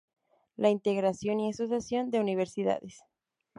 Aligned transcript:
La 0.55 0.71
integración 0.71 1.39
y 1.39 1.51
Asociación 1.51 2.09
de 2.09 2.19
Universidades. 2.19 3.03